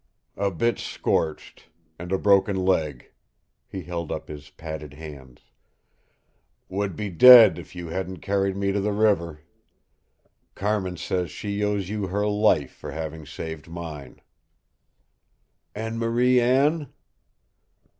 [0.37, 1.69] "A bit scorched,
[1.99, 3.11] and a broken leg."
[3.67, 5.41] He held up his padded hands.
[6.69, 9.41] "Would be dead if you hadn't carried me to the river.
[10.55, 14.21] Carmin says she owes you her life for having saved mine."
[15.75, 16.91] "And Marie Anne?"